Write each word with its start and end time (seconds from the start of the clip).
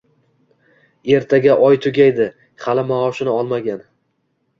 Ertaga 1.17 1.57
oy 1.67 1.77
tugaydi, 1.87 2.27
hali 2.65 2.87
maoshini 2.93 3.35
olmagan 3.43 3.85